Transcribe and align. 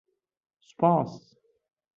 سوپاس! 0.67 1.11